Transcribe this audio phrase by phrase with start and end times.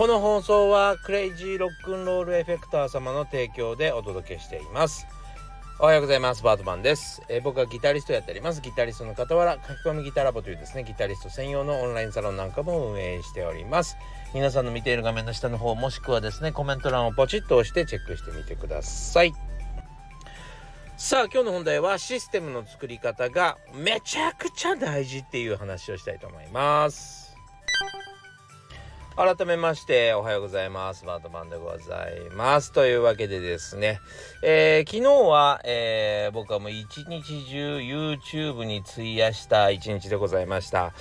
[0.00, 5.06] この放送はクレイジーロックンロールエフェクター様の提供でお届けしています。
[5.78, 6.42] おはようございます。
[6.42, 8.62] バートマンです、えー、僕はギタリストやっております。
[8.62, 13.98] ギタリストの傍ら書き込みギタラボというですねギタリスト専用のオンラインサロンなんかも運営しております。
[14.32, 19.34] 皆さんの見ている画面の下の方もしくはですねコメント欄をポチッと押してチェックしてみてください。
[20.96, 27.36] さあ今日の本題はシステムの作り方がめちゃくちゃ大事っていう話をしたいと思います。
[29.22, 31.04] 改めましておはようございます。
[31.04, 32.72] バートマンでございます。
[32.72, 34.00] というわけでですね、
[34.42, 40.94] えー、昨日は、えー、僕はもう一日中 YouTube に費やした一日でございました、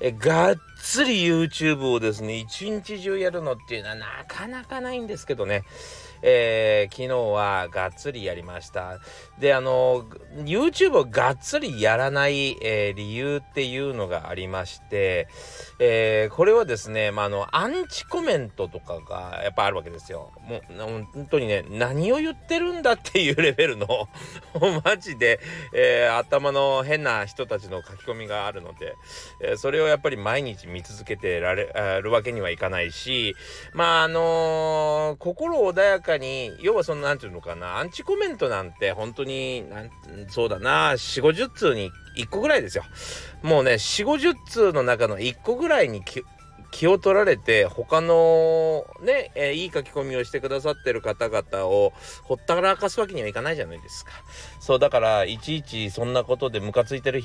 [0.00, 5.62] えー、がっつり YouTube をですね一日中やるのっていうのはなかなかないんですけどね。
[6.22, 8.98] えー、昨日はがっつりやりました。
[9.38, 10.04] で、あの、
[10.44, 15.28] YouTube をがっつりやらない、えー、理由っていうのがありまして、
[15.78, 20.32] えー、これはですね、まあ、あの、アンチコメントとかがやっぱあるわけですよ。
[20.46, 24.08] もう、本当にね、何を言ってるんだっていうレベルの
[24.84, 25.40] マジで、
[25.72, 28.94] えー、頭の変な人たちの書き込みがあるので、
[29.40, 33.34] えー、それをやっぱり毎日見続けてられるわけにはいかないし、
[33.72, 39.90] まあ、あの心穏やかかに要はその何て言うのかなアンチコメントなんて本当になん
[40.28, 42.84] そうだな4 5 0通に1個ぐらいですよ。
[43.42, 46.02] もうね4 5 0通の中の1個ぐらいに
[46.70, 54.12] 気を取られて他のね、えー、いい書き込みをしてくださってる方々をほったらかすわけにはいかないじゃないですか。
[54.60, 57.22] そうだからいちいちそんなことでムカついてる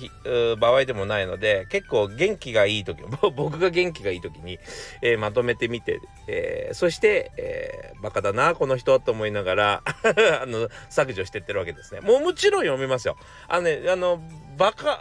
[0.59, 3.01] 場合でもないので結構元気がいい時
[3.35, 4.59] 僕が元気がいい時に、
[5.01, 9.83] えー、まとめてみて、えー、そして、えー、バカだなこの人と思いながら
[10.41, 12.01] あの削除してってるわけですね。
[12.01, 13.17] もうもちろん読みますよ。
[13.47, 14.21] あのねあの
[14.57, 14.99] バカ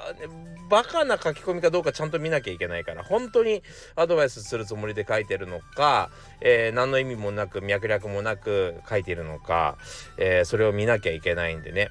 [0.68, 3.62] バカな書き込みかどうかちゃんと見なきゃいけないから本当に
[3.96, 6.10] アドバイスするつもりで書いてるのか、
[6.40, 9.76] えー、何の意味もなく脈絡もなく書いてるのか、
[10.16, 11.90] えー、それを見なきゃいけないんでね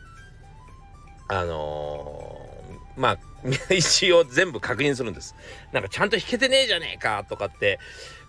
[1.27, 3.17] あのー、まあ
[3.73, 5.35] 一応全部確認するんです。
[5.71, 7.79] なんかちゃんと弾けてねえじゃねえかとかって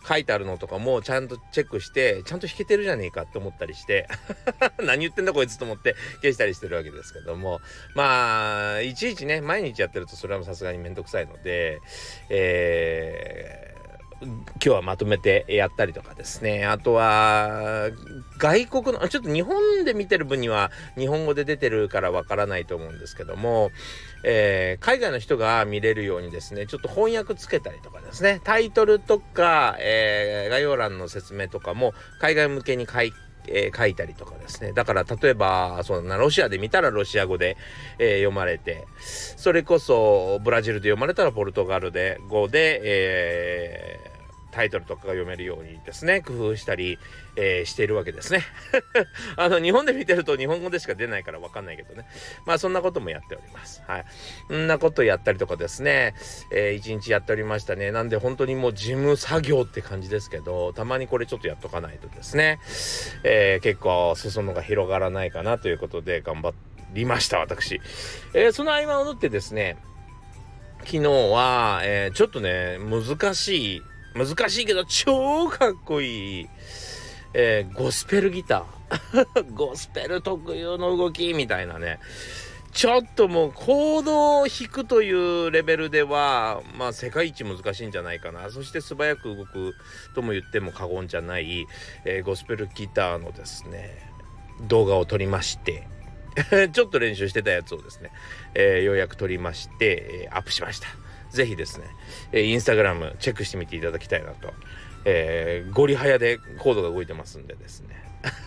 [0.06, 4.06] 書いてあるのとかもちゃんとチェックしてちゃんと弾けてるじゃねえかって思ったりして
[4.78, 7.60] 何言ってんだこいつと思って消したりしてるわけですけども。
[7.94, 11.80] まあいちいちね毎日やってるとそれはさすがにめんどくさいので
[12.28, 13.73] えー
[14.24, 17.90] 今日はまとめてやったりとかですねあとは
[18.38, 23.70] 外国のちょっと日本で見てる分には日本語で出てるからわからないと思うんですけども、
[24.24, 33.12] えー、海外の人が見れるようにですねちょっと翻訳つけたりとかですねタイトルとか、えー、概要欄の説明とかも海外向けに書い
[33.46, 34.72] え、書いたりとかですね。
[34.72, 37.56] だから例えば、そんなロシアで見たらロシア語で、
[37.98, 44.03] えー、読まれて、それこそブラジルで読まれたらポルトガルで語で、え
[44.54, 46.96] タイトルとかが読めるようにですね、工夫したり、
[47.34, 48.42] えー、しているわけですね。
[49.36, 52.06] あの、日本で見てると日本語でしか出ないからわかんないけどね。
[52.46, 53.82] まあ、そんなこともやっております。
[53.88, 54.04] はい。
[54.48, 56.14] そんなことやったりとかですね、
[56.52, 57.90] えー、一日やっておりましたね。
[57.90, 62.60] なんで本当にもう事務作業って感じですけど、たまにこれちょっとやっとかないとですね、
[63.24, 66.54] えー、結構裾野が広がらないかなということで頑張
[66.92, 67.80] りました、私。
[68.34, 69.76] えー、その合間を縫ってですね、
[70.84, 73.82] 昨日は、えー、ちょっとね、難しい
[74.14, 76.48] 難しいけど超かっこいい、
[77.32, 79.52] えー、ゴスペルギター。
[79.54, 81.98] ゴスペル特有の動きみたいなね。
[82.72, 88.50] ちょっともうコードを弾くというレベルではまあ世界一難しいんじゃないかな。
[88.50, 89.74] そして素早く動く
[90.14, 91.66] とも言っても過言じゃない、
[92.04, 94.12] えー、ゴスペルギターのですね
[94.62, 95.88] 動画を撮りまして。
[96.72, 98.10] ちょっと練習してたやつをですね、
[98.54, 100.88] えー、ようやく撮りまして、えー、アップしました。
[101.34, 101.86] ぜひですね、
[102.32, 104.52] えー、インスタグラムチェックしてみていただきたいなと。
[105.04, 108.02] えー、ゴリ早でコードが動いてますんでですね。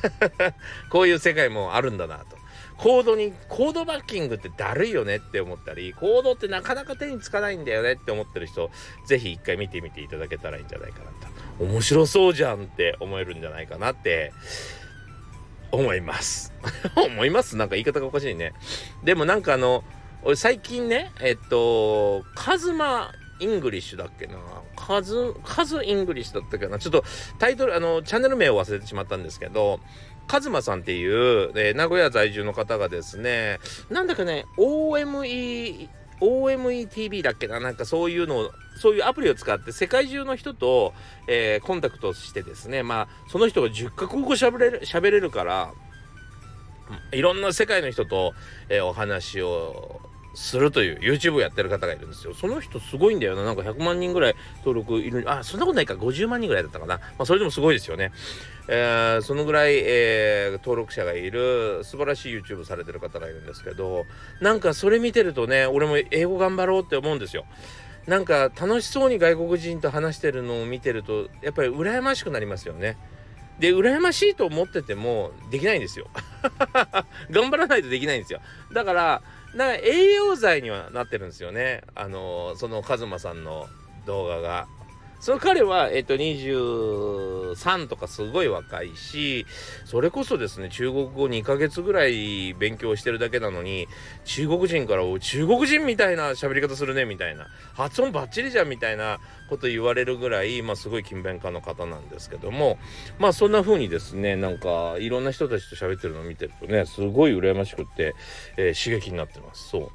[0.89, 2.37] こういう世界もあるんだなと。
[2.77, 8.71] コードに、コードバッキングってだるいよねって思ったり、コードってなかなか手につかないんだよねって思ってる人、
[9.05, 11.63] ぜひ一回見てみていただけたらいいんじゃないかなと。
[11.63, 14.31] 面白そうじゃんって思えるんじゃないかなって
[15.71, 16.53] 思います。
[16.95, 17.57] 思います？
[17.57, 18.53] なんか言い方がおかしいね。
[19.03, 19.83] でもなんかあの、
[20.27, 24.35] 俺最近ね、えっと、カズマ English だっけな？
[24.75, 26.79] カズ、カズ English だったっけな？
[26.79, 27.05] ちょっと
[27.39, 29.79] タイトル、あの、チャンネル名を忘れてしまったんですけど、
[30.27, 33.59] カズマさんっていう、えー、名古屋在住の方がですね、
[33.89, 35.87] なんだかね、OME、
[36.19, 37.61] OMETV だっけな？
[37.61, 38.51] なんかそういうのを、
[38.81, 40.93] そういうアプリを使って世界中の人と、
[41.29, 45.71] えー、コンタクトしてですね、まあ、その人が10カ国語喋れる、喋れるから、
[47.13, 48.33] いろんな世界の人と、
[48.67, 50.01] えー、お話を
[50.37, 52.35] するという YouTube やってる方がいるんですよ。
[52.35, 53.43] その人すごいんだよな。
[53.43, 55.23] なんか100万人ぐらい登録いる。
[55.25, 55.95] あ、そんなことないか。
[55.95, 56.97] 50万人ぐらいだったかな。
[56.97, 58.11] まあ、それでもすごいですよね。
[58.67, 64.05] えー、そのぐらい、えー、登録者がいる素晴らしい YouTube されてる方がいるんですけど、
[64.39, 67.45] なんかそれ見てるとね、俺も英語頑張ろうって思うんですよ。
[68.05, 72.95] なんか楽しそうに外国人と話してるのを見てると、やっぱり羨ましくなりますよね。
[73.59, 76.07] で、羨ましいと思っててもできないんですよ。
[77.31, 78.39] 頑張らないとできないんですよ。
[78.71, 79.21] だから、
[79.57, 81.81] なんか栄養剤にはなってるんですよね。
[81.95, 83.67] あの、そのカズマさんの
[84.05, 84.67] 動画が。
[85.19, 89.45] その彼は、えっと、23とかすごい若いし、
[89.85, 93.87] それこそですね、中国語2ヶ月ぐらい勉強してるだけなのに、
[94.25, 97.47] 中国人から中国人みたいな喋り方するね、みたいな。
[97.73, 99.19] 発音バッチリじゃん、みたいな
[99.49, 102.77] こと言われるぐらい、まあ、すごい勤勉家の方なんですけども、
[103.17, 108.13] まあ、そんな風にですね、なんか、いろんな人たちと喋ってるのを見てるとね、すごい羨ましくって、
[108.57, 109.69] えー、刺激になってます。
[109.69, 109.91] そう。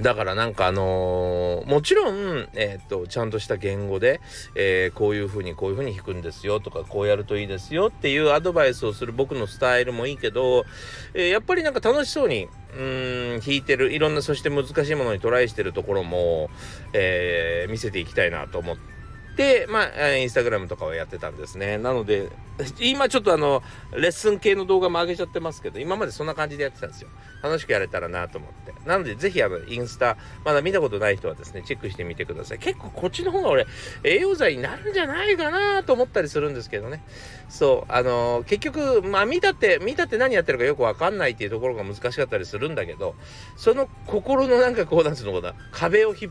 [0.00, 4.20] だからなんかあのー、もちろん、えっ、と、ちゃんとした言語で、
[4.56, 10.64] えー、こういうふうにこういうふうに弾くんですよとか、こうやるといいですよっていうアドバイスをする僕のスタイルもいいけど、
[11.14, 12.82] え、やっぱりなんか楽しそうに、う
[13.36, 16.50] ん、弾いてる、いろんなそして難しいものにトライしてるところも、
[16.92, 18.93] え見せていきたいなと思って、
[19.36, 21.76] で、まあ、インスタグラムとかはやってたんですね。
[21.78, 22.30] なので、
[22.80, 27.08] 今ちょっとあの、レッスン系の動画も上げちゃってますけど、今までそんな感じでやってたんですよ。
[27.42, 28.72] 楽しくやれたらなと思って。
[28.88, 32.58] なので、ぜひあの、インスタ、まだ見たことない人はですね、チェックしてみてください。
[32.58, 33.66] 結構こっちの方が俺、
[34.04, 37.02] 栄養剤になるんじゃないかなと思ったりするんですけどね。
[37.48, 43.16] そう、あのー、結局、まあ見たって、見たって何やってるかよくわかんないっていうところが難しかったりするんだけど、
[43.56, 46.30] その心のなんかこう、なんつうのかな、壁をひ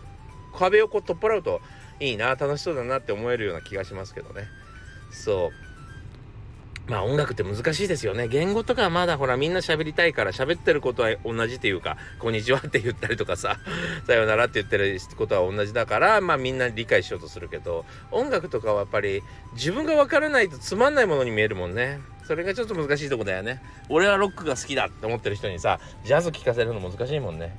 [0.53, 1.61] 壁をこう取っ払うと、
[1.99, 4.47] いいな楽しそうだなって思えるような気がしますけどね。
[5.11, 5.73] そう。
[6.87, 8.27] まあ音楽って難しいですよね。
[8.27, 13.57] 言語とかはまだほらみんな喋りたいから喋ってることは同じっていうか「こんにちは」って言ったりとかさ
[14.05, 19.23] 「さよなら」って言ってることは同じだからまあみんな理解しようとするけど音楽とかはやっぱり
[19.53, 21.99] 自分が分からないとつまんないものに見えるもんね。
[22.25, 23.61] それがちょっと難しいとこだよね。
[23.89, 27.55] 俺はロックが好きだって思ってる人にさジャズ聴かせるの難しいもんね。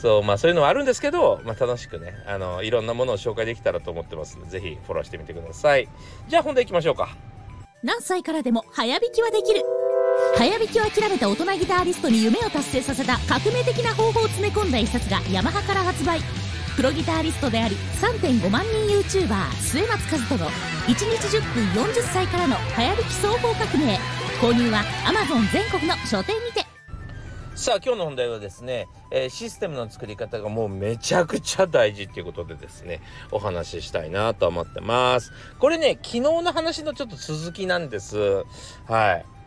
[0.00, 5.88] そうまあそういうのはあるんですけど、まあ、楽しくねあのいろんなものを紹介できたらと思ってますのでぜひフォローしてみてください。
[6.28, 7.16] じゃあ本題いきましょうか。
[7.82, 9.62] 何歳からでも早弾きはできる。
[10.36, 16.20] 早弾きを諦めた大人ギタリストに夢を達成させた革命的な方法を詰め込んだ一冊がヤマハから発売。
[16.76, 23.98] プロギタリストであり3.5万人 YouTuber 末松和人の1日10分40歳からの早弾き双方革命。
[24.40, 26.67] 購入は Amazon 全国の書店にて。
[27.58, 33.00] さあ今日の本題はですね、えー、システムの作り方がもうめちゃくちゃ大事っていうことでですね
[33.32, 35.32] お話ししたいなと思ってます。
[35.58, 38.44] これね昨日の話のちょっと続きなんです。
[38.86, 39.37] はい。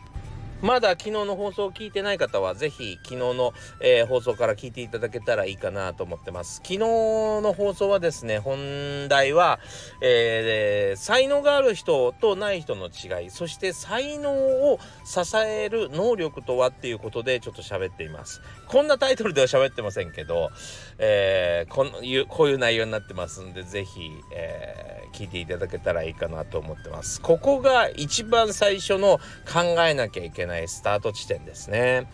[0.62, 6.58] まだ昨日の放送を聞いてない方は、ぜひ昨日の、えー、放送から聞いていただけたらいいかなと思ってます。
[6.58, 9.60] 昨日の放送はですね、本題は、
[10.02, 18.42] えー、才能がある人とない人の違い、そして才能を支える能力とはっていうことでちょっと喋っています。
[18.68, 20.52] こんなタイトルでは喋ってませんけど、
[21.00, 21.92] えー、この
[22.28, 27.20] こういう内容になってますんで、ぜひ、えー、聞いていただけたらいいかなと思ってます。
[27.20, 29.20] ここが一番最初の
[29.52, 32.08] 考えなきゃいけないないスタート地点ですね。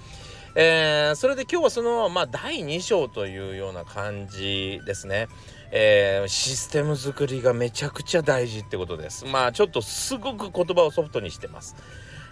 [0.55, 5.27] えー、それで今日はその、まあ、第2章というような感じですね。
[5.71, 9.25] えー、システム作りがめちゃくちゃ大事ってことです。
[9.25, 11.75] まあちょっとすごく言葉をソフトにしてます。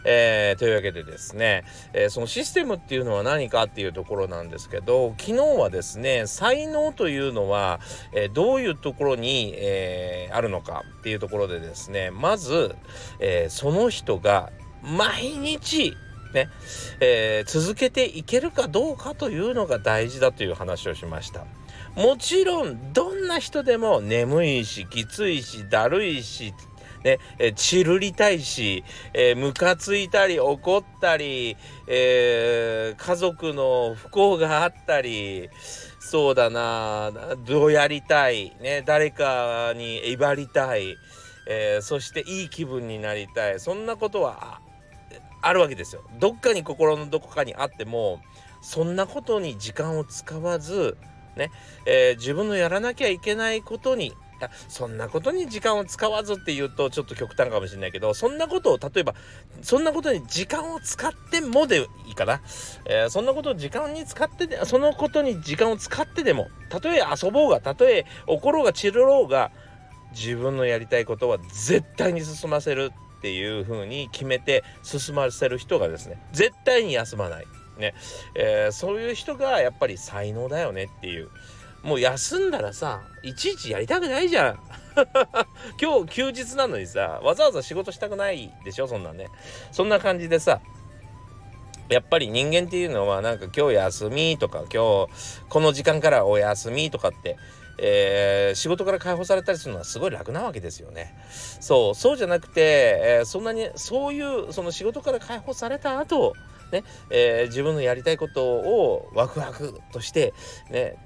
[0.05, 7.79] えー、というわけでですね、えー、そのシステムっていうのは何かっていうところなんですけど昨日はですね才能というのは、
[8.13, 12.75] えー、どういうところに、えあるのかっていうところでですねまず、
[13.19, 14.51] えその人が
[14.85, 15.97] 毎日
[16.33, 16.49] ね、
[16.99, 21.45] えー、続けていけるかどうかというのが大事だという話をしました。
[21.95, 26.53] もちろんどんな人でも眠いしきついしだるいし
[27.05, 31.55] ね、えチルりたいし、えー、ムカついたり怒ったり、
[31.87, 35.49] えー、家族の不幸があったり、
[35.99, 37.11] そうだな、
[37.45, 40.97] どうやりたい、ね、誰かに威張りたい、
[41.47, 44.59] えー、そしていい気分になりたい、そんなことは
[45.47, 46.01] あるわけですよ。
[46.19, 48.19] どっかに心のどこかにあっても
[48.61, 50.97] そんなことに時間を使わず
[51.35, 51.51] ね、
[51.85, 54.15] えー、自分のやらなきゃいけないことに
[54.67, 59.15] そんなことに時間を使わずって言うとちょっと極端かもしれないけどそんなことを例えば
[59.61, 62.41] そんなことに時間を使ってもでいいかな、
[62.85, 69.51] えー、そんなことを時間に使ってでそのことに時間を使ってでもたとえ遊ぼうがたとえ怒ろうが散るろうが
[70.11, 72.91] 自分のやりたいことは絶対に進ませる
[73.25, 77.47] っていう風に決めて進ませる人がですね絶対に休まない。
[77.79, 77.95] ね、
[78.35, 81.29] えー、そういう人がやっぱり才能だよねっていう。
[81.81, 84.59] もう休んだらさいちいちやりたくないじゃん。
[85.81, 89.29] 今日休日なのにさわざわざ仕事したくないでしょそんなんね。
[89.71, 90.61] そんな感じでさ
[91.89, 95.09] やっぱり人間っていうのはなんか今日休みとか今日
[95.49, 97.37] この時間からお休みとかって
[97.77, 101.15] えー、仕事から解放されたりするのはすごい楽なわけですよね。
[101.59, 106.33] そうそうじゃなくて、えー、そんなにそういうその仕事から解放された後
[106.71, 110.33] ねえー、自分のやりたいことをワクワクとして
[110.71, 110.97] ね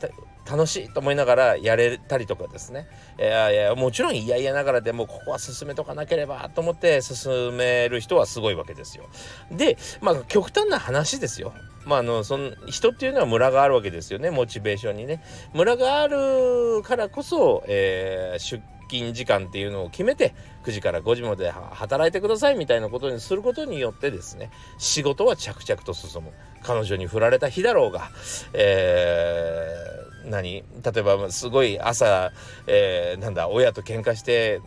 [0.50, 2.88] 楽しいと思いながらやれたりとかですね、
[3.18, 9.06] えいやもちろん嫌々ながらでもここは進めとかなければと思って進める人はすごいわけですよ。
[9.52, 11.54] でまあ極端な話ですよ。
[11.86, 15.24] まあ、あのその人っていうのはムラがあるわけですよねモチベーションにね。
[15.54, 28.10] ムラがあるからこそ、えー、出勤時間っていうのを決めて9時から5時まで働いてくださいみたいなことにすることによってですね仕事は着々と進む彼女に振られた日だろうが、
[28.54, 30.52] えー、何？
[30.54, 30.64] 例
[30.98, 32.32] えばすごい朝、
[32.68, 34.62] えー、なんだ親と喧嘩して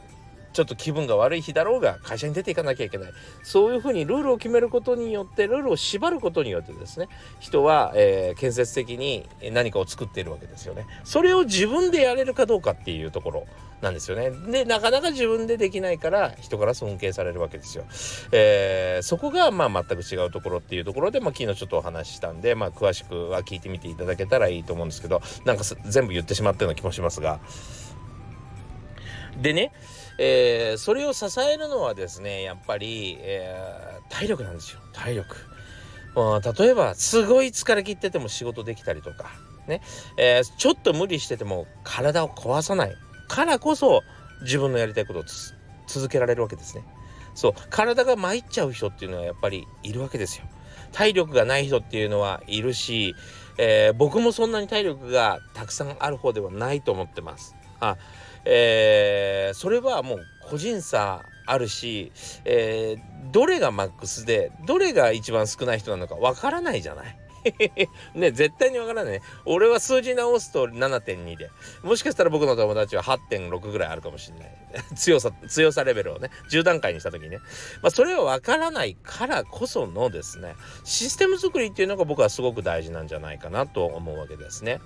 [0.53, 3.13] ちょっと気分が悪い日だろうが会社に出ていかなきゃいけない。
[3.43, 7.09] そういうふうにルールを決めることによってルールを縛ることによってですね
[7.41, 10.87] 人は、えー、建設的に何かを作っているわけですよね。
[11.05, 13.47] それを自分でやれるかどうかっていうところ
[13.81, 14.31] なんですよね。
[14.31, 17.85] でなかなか自分でできないから人から尊敬されるわけですよ、
[18.31, 27.41] えー、そこがまあ全く違うところっていうところで、まあ、昨日ちょっとお話ししたんで、まあ、詳しくは聞いてみていただけたらいいと思うんですけどなんか全部言ってしまったような気もしますが。
[29.41, 29.73] でね
[30.19, 35.37] えー、それを支えるのはですねやっぱり、えー、体力なんですよ体力。
[36.14, 39.31] 例えばすごい疲れ切ってても仕事できたりとか
[39.66, 39.81] ね、
[40.19, 42.95] えー、ちょっと無理してても体を壊さない
[43.28, 44.02] からこそ
[44.42, 45.25] 自分のやりたいことを
[45.87, 46.85] 続けられるわけですね。
[47.35, 50.45] そう体が参っちゃう人っていうのはやっぱりいるわけですよ。
[50.92, 53.14] 体力がない人っていうのはいるし、
[53.57, 57.57] えー、僕もそんなに体力がたくさんある方ではないと思ってます。
[57.81, 57.97] あ
[58.45, 62.13] えー、それはもう個人差あるし、
[62.45, 67.17] えー、どれがマックスでどれが一番少ない人なのかわからないじゃない？
[68.15, 69.21] ね絶対にわからないね。
[69.45, 71.51] 俺は数字直すと7.2で
[71.83, 74.55] もしかしたら僕の友達は8.6ぐらいあるかもしれない
[74.95, 77.39] 強さ強さレベルをね10段階にした時にね、
[77.83, 84.81] まあ、それはわからないからこそのですねシステム作りっていうのが僕はすごく大事なんじゃないかなと思うわけですね。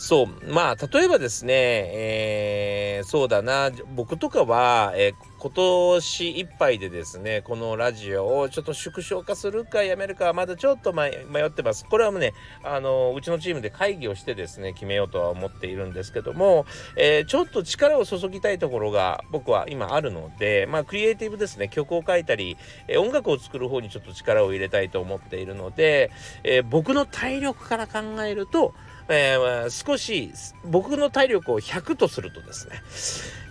[0.00, 0.50] そう。
[0.50, 3.70] まあ例えばですね、えー、そうだな。
[3.94, 11.10] 僕とかは、えー、今年いっぱいでですねこのラジオをちょっと縮小化するかやめるかまだちょっと迷
[11.46, 11.84] ってます。
[11.84, 12.32] これはもうね
[12.64, 16.64] あのうちのチームで会議をしてですね決めようとは思っているんですけども、
[16.96, 22.56] えー、ちょっと力を注ぎたいところが僕は今あるのでまあクリエイティブですね曲を書いたり、
[22.88, 26.10] え音楽を作る方にちょっと力を入れたいと思っているので、
[26.42, 28.72] え僕の体力から考えると
[29.10, 30.32] えー、少し
[30.64, 32.82] 僕の体力を100とするとですね、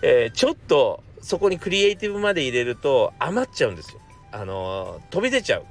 [0.02, 4.00] えー、ちょっとそこにクリエイティブまで入れると余っちゃうんですよ。
[4.32, 5.66] あのー、飛び出ちゃう。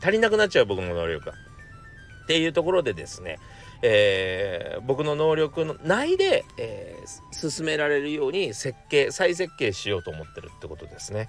[0.00, 1.32] 足りなくなっちゃう僕の能力が。
[1.32, 3.38] っていうところでですね、
[3.82, 11.28] えー、僕の能力の内で、えー、進められるように設計再設計しようと思ってるってことですね。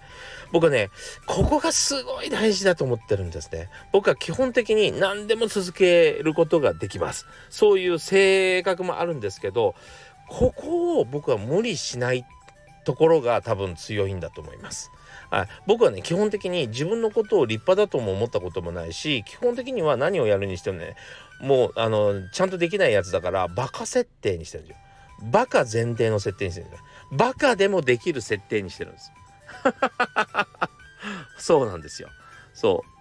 [0.52, 0.90] 僕はね
[1.26, 3.70] ここがすごい大事だと思ってるんですね。
[3.92, 7.26] 僕は基本的に何でも続けることができます。
[7.50, 9.76] そういう性格もあるんですけど
[10.30, 12.26] ここを僕は無理しない
[12.84, 14.92] ところが多分強いんだと思います。
[15.30, 20.96] はい、僕はね基本的に自分のことを立派だとも思ったこともないし基本的には何をやるにしてもね
[21.42, 24.84] もうあのちゃんとできないやつだからバカ設定にしてるんですよ。
[25.32, 26.86] バカ前提の設定にしてるんですよ。
[27.12, 29.12] バカでもできる設定にしてるんです。
[31.38, 32.10] そうなんですよ。
[32.54, 32.93] そう。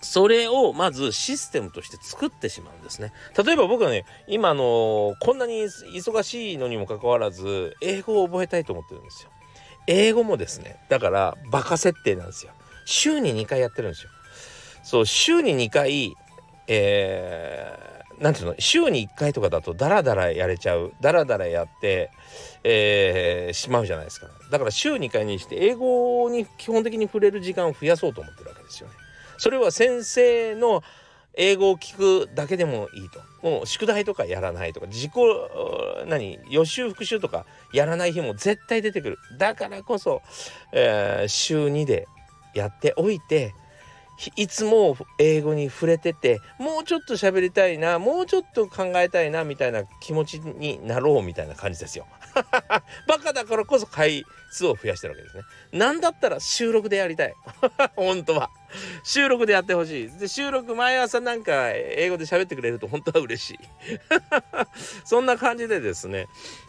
[0.00, 3.12] それをまずシステムとして作ってしまうんですね。
[3.36, 9.30] 例えば僕はね、今のこんなに忙しいのにもかかわらず、英語を覚えたいと思ってるんですよ。
[9.88, 12.52] 英語もですねだからバカ設定なんですよ。
[12.84, 14.10] 週に2回やってるんですよ。
[14.82, 16.14] そう週に2回
[16.70, 20.92] えー、なんていうの週に1回とかだとダラダラやれちゃう。
[21.00, 22.10] ダラダラやって
[22.62, 24.28] えー、しまうじゃないですか。
[24.50, 28.94] だから週2回にして英語に基本的に触れる時間を増やそうと思ってるわけですよね。
[29.38, 30.82] それは先生の
[31.34, 35.12] 英語を聞くだけでもいいともう宿題とかやらないとか自己
[36.06, 40.20] 何予習復習とかやらない日も絶対出てくるだからこそ、
[40.72, 42.08] えー、週2で
[42.54, 43.54] やっておいて
[44.34, 52.06] いつも英語に触れててもうちょっと喋りたいなもうちょっと考えたいなみたいな気持ちになろうみたいな感じですよ。
[53.06, 55.42] バカだからこそ回数を増やしてるわけですね。
[55.72, 57.34] なんだったら収録でやりたい。
[57.94, 58.50] 本当は。
[59.02, 60.18] 収録でやってほしい。
[60.18, 63.58] で、収録毎朝なんか英語で喋ってくれると本当は嬉しい。
[65.04, 66.26] そんな感じでですね、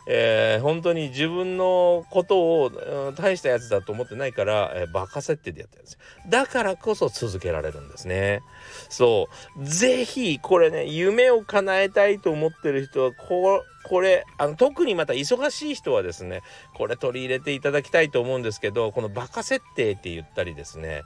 [0.08, 2.72] えー、本当に自分のことを、
[3.16, 6.00] 大したやつだと思ってないから、えー、バカ設定でやってるんですよ。
[6.30, 8.42] だからこそ続けられるんですね。
[8.90, 9.66] そう。
[9.66, 16.42] ぜひ、これね、夢を叶えたいと思ってる人は、ここれあの特にまた忙しい人はですね
[16.76, 21.02] これ取り入れていただきたいと思うんですけどこのバカ設定って言ったりですね、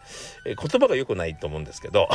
[0.45, 2.09] え言葉が良くないと思うんですけど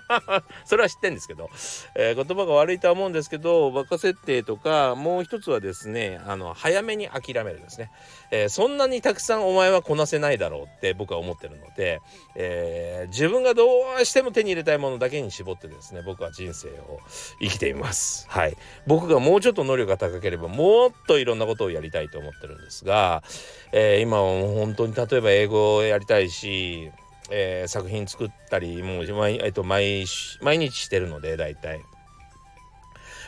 [0.66, 1.48] それは知ってんですけど、
[1.94, 7.90] えー、言葉が悪いとは思うんですけどバカ設定とかもう一つはですねあの早めに諦めるですね、
[8.30, 12.00] えー、そんなにたくさんお前はこなせないだろうって僕は思ってるので、
[12.34, 13.64] えー、自分がど
[14.00, 17.00] うしても手に入れたいものだけに絞ってですね僕は人生を
[17.40, 18.26] 生きています。
[18.28, 18.56] はい。
[18.86, 23.22] 僕がもうちょっと能力が高ければもっといろんなことをやりたいと思ってるんですが、
[23.70, 26.90] えー、今は本当に例えば英語をやりたいし、
[27.30, 30.04] えー、作品作ったりもう毎,、えー、と毎
[30.40, 31.84] 毎日してるので大体、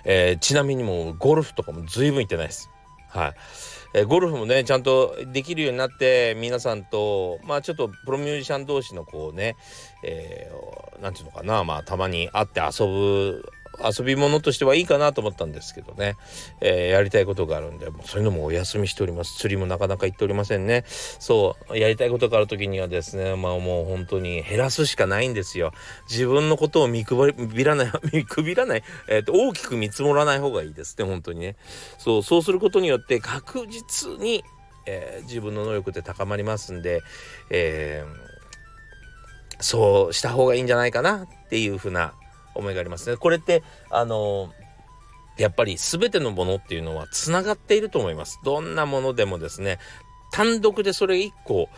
[0.04, 2.70] えー、ちなみにもうゴルフとかも随分行ってないです。
[3.08, 3.34] はい、
[3.94, 9.56] え、ゴルフもねちゃんとできるようになって皆さんとまあちょっとプロミュージシャン同士のこうね
[10.02, 13.44] 何、えー、て言うのかなまあたまに会って遊ぶ
[13.82, 16.16] 遊び物としてはいいかなと思ったんですけどね、
[16.60, 19.36] えー、やりたいことがあるんでもうそういうのもお休みしております。
[19.38, 20.84] 釣りもなかなか行っておりませんね。
[20.86, 25.72] そうやりたいことがある時にはですねまあもう本当に減らすしかないんですよ。
[26.08, 31.56] 自分のことを見くびらない 見くびらない、えーと、大きく見積もらない方がいいですね本当にね。
[31.98, 34.44] そうそうすることによって確実に、
[34.86, 37.02] えー、自分の能力って高まりますんで、
[37.50, 42.14] えー、そうした方がいいんじゃないかなっていうふうな
[42.54, 43.16] 思いがありますね。
[43.16, 44.50] これってあの
[45.36, 48.40] やっぱり全てのものっていうのはつながっていると思います。
[48.44, 49.78] どんなものでもですね
[50.34, 51.68] 単独でそれ1個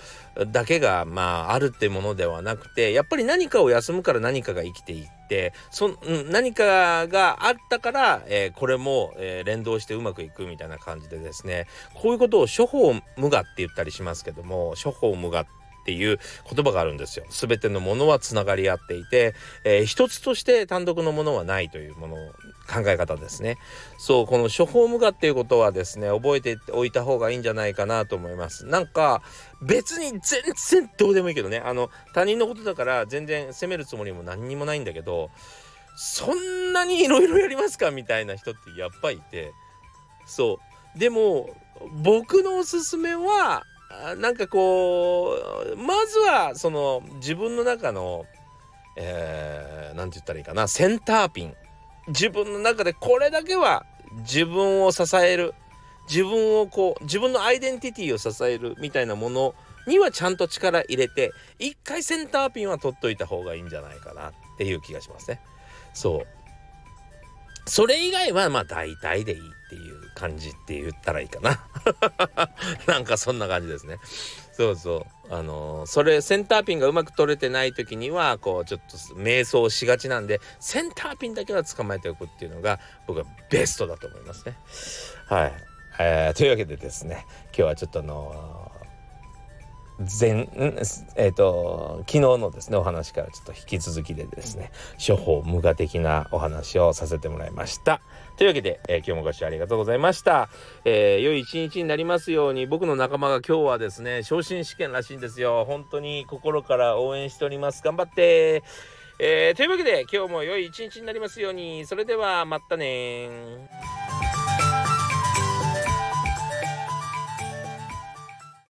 [0.50, 15.55] だけがまああるってものではなくてやっぱり何かを休むから何かが生きていってそ、うん、何かがあったから、えー、これも、えー、連動してうまくいくみたいな感じでですねこういうことを処方無我って言ったりしますけども処方無我って
[15.86, 16.18] っていう
[16.52, 17.24] 言葉があるんですよ。
[17.30, 22.16] 全てのものはつながり合っていて、えー、一つとして単独のものはないというもの
[22.66, 23.56] 考え方ですね。
[23.98, 28.66] そうこの処方無我っていうことはですね覚えておいた方がいいんじゃないかなと思います。
[28.66, 29.22] なんか
[29.62, 35.30] 別に全然どうでもいいけどねあの他人のことだから全然責めるつもりも何にもないんだけど
[35.96, 39.52] そんなにいろいろやりますかみたいな人ってやっぱいて
[40.26, 40.58] そ
[40.96, 41.48] うでも
[42.02, 43.62] 僕のおすすめは
[44.18, 45.36] なんかこ
[45.72, 48.26] うまずはその自分の中の
[48.96, 51.54] 何、えー、て言ったらいいかなセンターピン。
[52.08, 53.84] 自分の中でこれだけは
[54.18, 55.54] 自分を支える。
[56.08, 59.54] 自分をこう自分のアイデンティティを支えるみたいなもの
[59.88, 65.40] にはちゃんと力入れて一回センターピンは取っといた方がいいんじゃないかなっていう気がしますね。
[65.94, 66.26] そう。
[67.68, 69.40] それ以外はまあ大体でいい。
[70.16, 71.60] 感じって言ったらいいかな。
[72.88, 73.98] なんかそんな感じですね。
[74.52, 75.34] そうそう。
[75.34, 84.56] あのー、それセンターピンがうまく取れてない時にはこうちょっと迷走しがちなんでセンターピンだけは捕まえておくっていうのが僕はベストだと思いますね。
[85.26, 85.52] はい、
[85.98, 88.85] えー、というわけでですね今日はちょっとあのー
[89.98, 90.48] 前、
[91.16, 94.70] えっ、ー、と、昨日のですね、お話からちょっと引き続きでですね、
[95.04, 98.02] 処方無我的なお話をさせてもらいました。
[98.36, 100.50] というわけで、えー、今日もご視聴ありがとうございました。
[100.84, 105.64] えー、良い一日になりますように、僕の仲間が今日はですね、昇進試験らしいんですよ。
[105.64, 107.82] 本当に心から応援しております。
[107.82, 108.62] 頑張って。
[109.18, 111.86] えー、というわけで、今日も良い一日になりますように。
[111.86, 113.30] それでは、またね